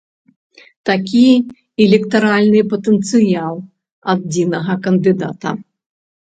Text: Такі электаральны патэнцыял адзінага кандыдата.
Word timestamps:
Такі 0.89 1.21
электаральны 1.89 2.59
патэнцыял 2.73 3.55
адзінага 4.17 4.81
кандыдата. 4.89 5.49